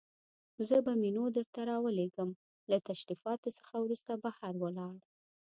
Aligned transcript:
زه 0.67 0.77
به 0.85 0.93
منیو 1.01 1.25
درته 1.37 1.61
راولېږم، 1.69 2.29
له 2.71 2.77
تشریفاتو 2.89 3.49
څخه 3.57 3.75
وروسته 3.79 4.11
بهر 4.23 4.53
ولاړ. 4.63 4.97